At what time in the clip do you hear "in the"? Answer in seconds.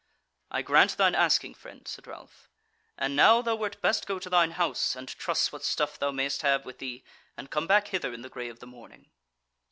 8.11-8.27